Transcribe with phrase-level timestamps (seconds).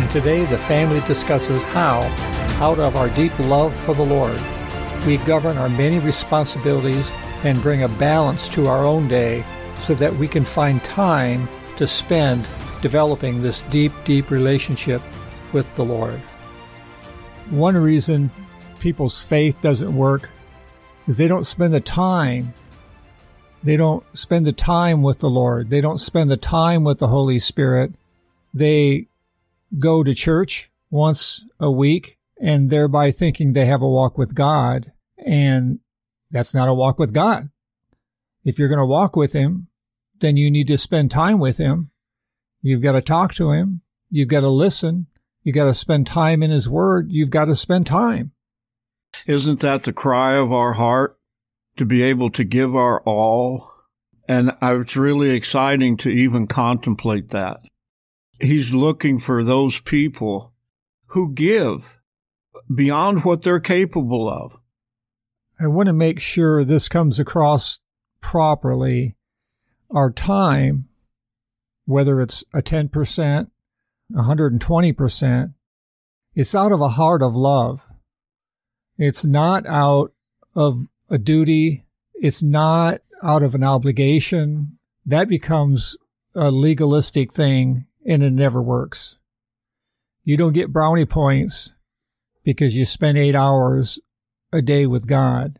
[0.00, 2.00] and today the family discusses how,
[2.64, 4.40] out of our deep love for the Lord,
[5.04, 7.12] we govern our many responsibilities
[7.44, 9.44] and bring a balance to our own day
[9.78, 12.48] so that we can find time to spend
[12.80, 15.02] developing this deep, deep relationship
[15.52, 16.18] with the Lord.
[17.50, 18.30] One reason
[18.78, 20.30] people's faith doesn't work
[21.08, 22.54] is they don't spend the time.
[23.62, 25.68] They don't spend the time with the Lord.
[25.68, 27.92] They don't spend the time with the Holy Spirit.
[28.54, 29.09] They
[29.78, 34.92] go to church once a week and thereby thinking they have a walk with God.
[35.18, 35.80] And
[36.30, 37.50] that's not a walk with God.
[38.44, 39.68] If you're going to walk with Him,
[40.20, 41.90] then you need to spend time with Him.
[42.62, 43.82] You've got to talk to Him.
[44.10, 45.06] You've got to listen.
[45.42, 47.10] You've got to spend time in His Word.
[47.10, 48.32] You've got to spend time.
[49.26, 51.18] Isn't that the cry of our heart
[51.76, 53.70] to be able to give our all?
[54.28, 57.60] And uh, it's really exciting to even contemplate that.
[58.40, 60.52] He's looking for those people
[61.06, 61.98] who give
[62.74, 64.56] beyond what they're capable of.
[65.60, 67.80] I want to make sure this comes across
[68.20, 69.16] properly.
[69.90, 70.86] Our time,
[71.84, 73.50] whether it's a 10%,
[74.12, 75.54] 120%,
[76.34, 77.88] it's out of a heart of love.
[78.96, 80.12] It's not out
[80.54, 81.84] of a duty.
[82.14, 84.78] It's not out of an obligation.
[85.04, 85.96] That becomes
[86.34, 89.18] a legalistic thing and it never works.
[90.24, 91.74] You don't get brownie points
[92.44, 93.98] because you spend eight hours
[94.52, 95.58] a day with God.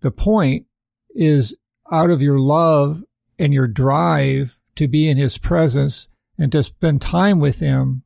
[0.00, 0.66] The point
[1.10, 1.56] is
[1.90, 3.02] out of your love
[3.38, 8.02] and your drive to be in his presence and to spend time with him,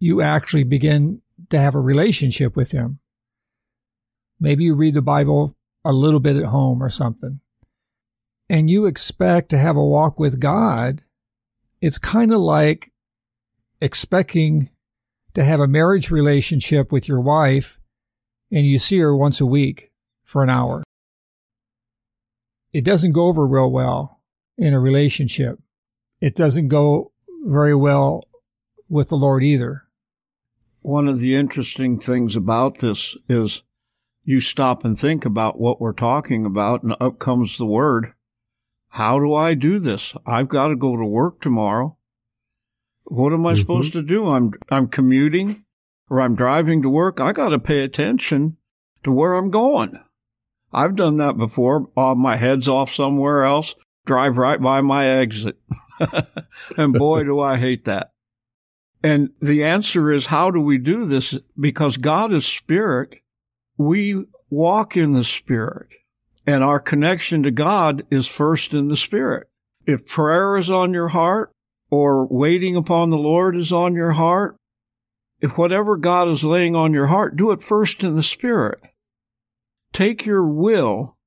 [0.00, 2.98] you actually begin to have a relationship with him.
[4.40, 5.54] Maybe you read the Bible
[5.84, 7.40] a little bit at home or something
[8.50, 11.02] and you expect to have a walk with God
[11.80, 12.92] it's kind of like
[13.80, 14.70] expecting
[15.34, 17.78] to have a marriage relationship with your wife
[18.50, 19.92] and you see her once a week
[20.24, 20.82] for an hour.
[22.72, 24.20] It doesn't go over real well
[24.56, 25.58] in a relationship.
[26.20, 27.12] It doesn't go
[27.46, 28.24] very well
[28.90, 29.84] with the Lord either.
[30.82, 33.62] One of the interesting things about this is
[34.24, 38.12] you stop and think about what we're talking about and up comes the word
[38.98, 40.12] how do I do this?
[40.26, 41.96] I've got to go to work tomorrow.
[43.04, 43.60] What am I mm-hmm.
[43.60, 44.28] supposed to do?
[44.28, 45.64] I'm, I'm commuting
[46.10, 47.20] or I'm driving to work.
[47.20, 48.56] I got to pay attention
[49.04, 49.92] to where I'm going.
[50.72, 51.88] I've done that before.
[51.96, 55.60] Uh, my head's off somewhere else, drive right by my exit.
[56.76, 58.10] and boy, do I hate that.
[59.04, 61.38] And the answer is, how do we do this?
[61.58, 63.20] Because God is spirit.
[63.76, 65.94] We walk in the spirit.
[66.48, 69.48] And our connection to God is first in the Spirit.
[69.84, 71.52] If prayer is on your heart
[71.90, 74.56] or waiting upon the Lord is on your heart,
[75.42, 78.80] if whatever God is laying on your heart, do it first in the Spirit.
[79.92, 81.18] Take your will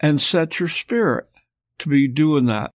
[0.00, 1.26] and set your spirit
[1.78, 2.72] to be doing that.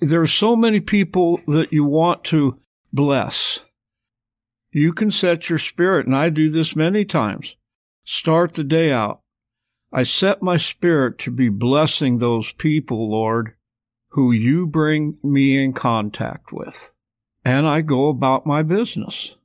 [0.00, 2.58] There are so many people that you want to
[2.92, 3.64] bless.
[4.72, 7.56] You can set your spirit, and I do this many times.
[8.02, 9.20] Start the day out.
[9.96, 13.54] I set my spirit to be blessing those people, Lord,
[14.08, 16.92] who you bring me in contact with.
[17.44, 19.36] And I go about my business.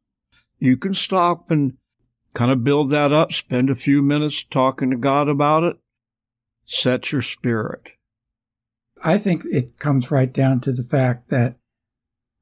[0.57, 1.77] You can stop and
[2.33, 5.77] kind of build that up, spend a few minutes talking to God about it.
[6.65, 7.89] Set your spirit.
[9.03, 11.57] I think it comes right down to the fact that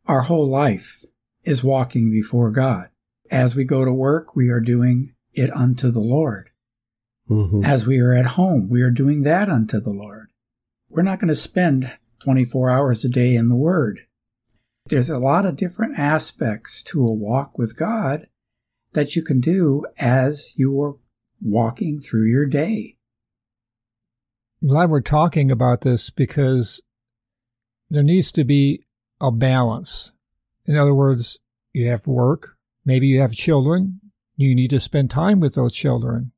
[0.06, 1.03] our whole life
[1.44, 2.88] is walking before God.
[3.30, 6.51] As we go to work, we are doing it unto the Lord.
[7.29, 7.63] Mm-hmm.
[7.65, 10.29] As we are at home, we are doing that unto the Lord.
[10.89, 14.01] We're not going to spend 24 hours a day in the Word.
[14.85, 18.27] There's a lot of different aspects to a walk with God
[18.94, 20.95] that you can do as you are
[21.41, 22.95] walking through your day.
[24.62, 26.81] I'm glad we're talking about this because
[27.89, 28.81] there needs to be
[29.19, 30.13] a balance.
[30.65, 31.39] In other words,
[31.74, 34.00] you have work, maybe you have children,
[34.38, 36.31] you need to spend time with those children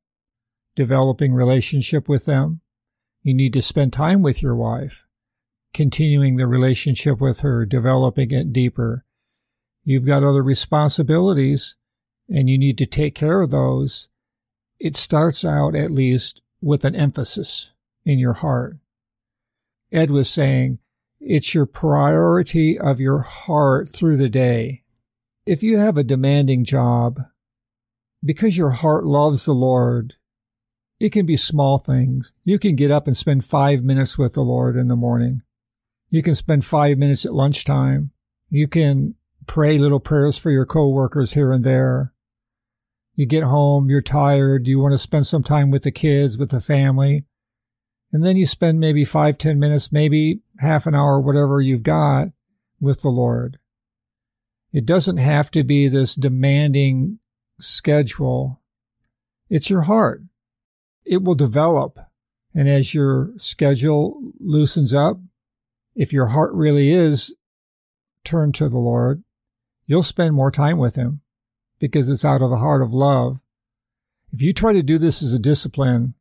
[0.76, 2.60] developing relationship with them.
[3.22, 5.06] You need to spend time with your wife,
[5.74, 9.04] continuing the relationship with her, developing it deeper.
[9.82, 11.76] you've got other responsibilities
[12.28, 14.08] and you need to take care of those,
[14.78, 17.72] it starts out at least with an emphasis
[18.04, 18.76] in your heart.
[19.92, 20.78] Ed was saying
[21.20, 24.84] it's your priority of your heart through the day.
[25.44, 27.20] If you have a demanding job,
[28.24, 30.16] because your heart loves the Lord,
[31.00, 32.34] it can be small things.
[32.44, 35.40] You can get up and spend five minutes with the Lord in the morning.
[36.10, 38.10] You can spend five minutes at lunchtime.
[38.50, 39.14] You can
[39.46, 42.12] pray little prayers for your coworkers here and there.
[43.14, 46.50] You get home, you're tired, you want to spend some time with the kids, with
[46.50, 47.24] the family.
[48.12, 52.28] And then you spend maybe five, ten minutes, maybe half an hour, whatever you've got
[52.78, 53.58] with the Lord.
[54.72, 57.20] It doesn't have to be this demanding
[57.58, 58.60] schedule.
[59.48, 60.22] It's your heart.
[61.04, 61.98] It will develop.
[62.54, 65.18] And as your schedule loosens up,
[65.94, 67.34] if your heart really is
[68.24, 69.22] turned to the Lord,
[69.86, 71.20] you'll spend more time with Him
[71.78, 73.42] because it's out of a heart of love.
[74.32, 76.14] If you try to do this as a discipline,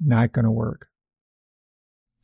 [0.00, 0.88] not going to work.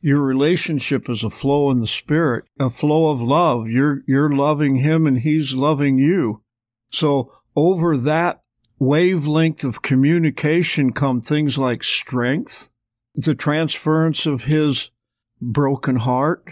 [0.01, 3.69] Your relationship is a flow in the spirit, a flow of love.
[3.69, 6.41] You're, you're loving him and he's loving you.
[6.89, 8.41] So over that
[8.79, 12.69] wavelength of communication come things like strength,
[13.13, 14.89] the transference of his
[15.41, 16.49] broken heart,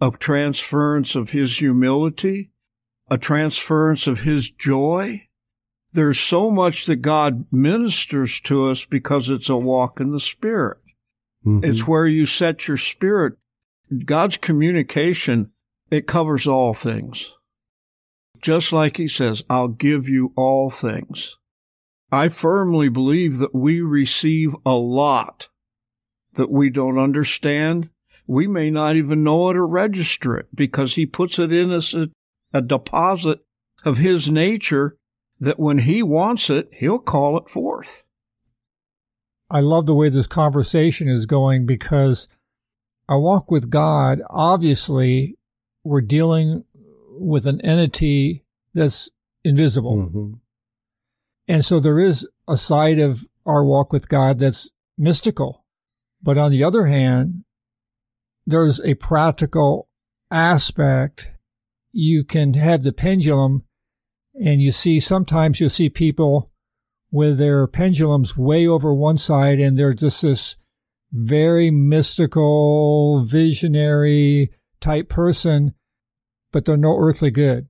[0.00, 2.50] a transference of his humility,
[3.10, 5.28] a transference of his joy.
[5.92, 10.78] There's so much that God ministers to us because it's a walk in the spirit.
[11.44, 11.68] Mm-hmm.
[11.68, 13.34] It's where you set your spirit.
[14.04, 15.52] God's communication,
[15.90, 17.36] it covers all things.
[18.42, 21.36] Just like he says, I'll give you all things.
[22.10, 25.48] I firmly believe that we receive a lot
[26.34, 27.88] that we don't understand
[28.26, 31.92] we may not even know how to register it because he puts it in as
[31.94, 32.08] a,
[32.52, 33.40] a deposit
[33.84, 34.96] of his nature
[35.40, 38.04] that when he wants it, he'll call it forth.
[39.50, 42.28] I love the way this conversation is going because
[43.08, 45.36] our walk with God, obviously,
[45.84, 46.64] we're dealing
[47.18, 48.44] with an entity
[48.74, 49.10] that's
[49.44, 49.96] invisible.
[49.96, 50.32] Mm-hmm.
[51.48, 55.64] And so there is a side of our walk with God that's mystical.
[56.22, 57.44] But on the other hand,
[58.46, 59.88] there's a practical
[60.30, 61.32] aspect.
[61.92, 63.64] You can have the pendulum
[64.34, 66.48] and you see sometimes you'll see people
[67.10, 70.56] with their pendulums way over one side and they're just this
[71.12, 74.50] very mystical, visionary
[74.80, 75.74] type person,
[76.52, 77.68] but they're no earthly good.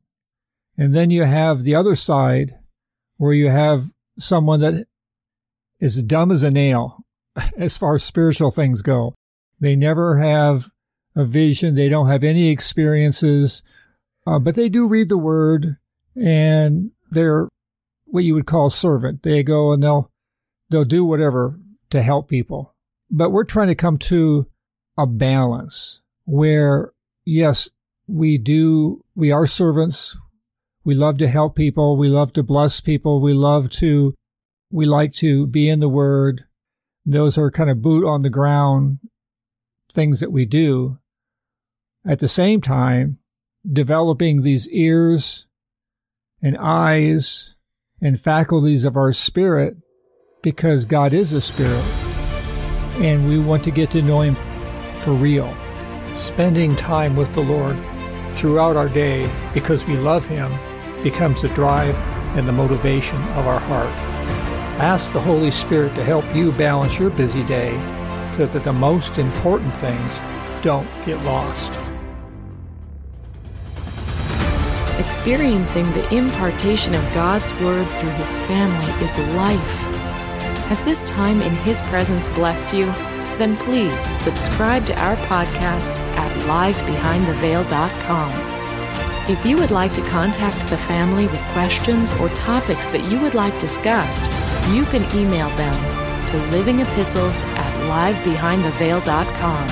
[0.77, 2.59] And then you have the other side
[3.17, 3.85] where you have
[4.19, 4.87] someone that
[5.81, 7.05] is dumb as a nail
[7.57, 9.15] as far as spiritual things go.
[9.61, 10.67] They never have
[11.15, 11.75] a vision.
[11.75, 13.63] They don't have any experiences,
[14.27, 15.77] uh, but they do read the word
[16.17, 17.49] and they're
[18.07, 19.23] what you would call servant.
[19.23, 20.11] They go and they'll,
[20.71, 21.59] they'll do whatever
[21.91, 22.75] to help people.
[23.11, 24.47] But we're trying to come to
[24.99, 26.93] a balance where,
[27.25, 27.71] yes,
[28.13, 30.19] we do, we are servants.
[30.85, 31.97] We love to help people.
[31.97, 33.21] We love to bless people.
[33.21, 34.15] We love to,
[34.71, 36.45] we like to be in the word.
[37.07, 38.99] Those are kind of boot on the ground
[39.91, 40.99] things that we do.
[42.05, 43.19] At the same time,
[43.71, 45.47] developing these ears
[46.43, 47.55] and eyes
[48.01, 49.77] and faculties of our spirit
[50.43, 51.85] because God is a spirit
[52.97, 54.35] and we want to get to know Him
[54.97, 55.57] for real.
[56.15, 57.77] Spending time with the Lord
[58.33, 60.53] throughout our day because we love Him
[61.03, 61.95] becomes the drive
[62.37, 63.95] and the motivation of our heart.
[64.81, 67.73] Ask the Holy Spirit to help you balance your busy day
[68.35, 70.21] so that the most important things
[70.63, 71.73] don't get lost.
[74.99, 79.79] Experiencing the impartation of God's Word through His family is life.
[80.69, 82.87] Has this time in His presence blessed you?
[83.43, 88.31] Then please subscribe to our podcast at livebehindtheveil.com.
[89.29, 93.35] If you would like to contact the family with questions or topics that you would
[93.35, 94.31] like discussed,
[94.73, 95.75] you can email them
[96.29, 99.69] to Living Epistles at livebehindtheveil.com.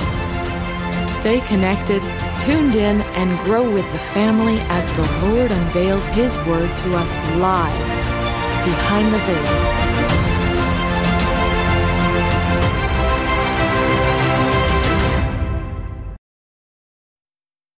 [1.07, 2.01] Stay connected,
[2.41, 7.15] tuned in, and grow with the family as the Lord unveils His Word to us
[7.37, 7.87] live
[8.65, 9.80] behind the veil.